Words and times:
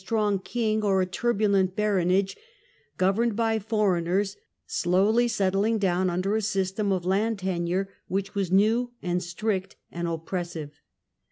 strong 0.01 0.39
king 0.39 0.81
or 0.81 0.99
a 0.99 1.05
turbulent 1.05 1.75
baronage, 1.75 2.35
governed 2.97 3.35
by 3.35 3.59
foreigners, 3.59 4.35
slowly 4.65 5.27
settling 5.27 5.77
down 5.77 6.09
under 6.09 6.35
a 6.35 6.41
system 6.41 6.91
of 6.91 7.05
land 7.05 7.37
tenure 7.37 7.87
which 8.07 8.33
was 8.33 8.51
new 8.51 8.89
and 9.03 9.21
strict 9.21 9.75
and 9.91 10.07
oppressive. 10.07 10.81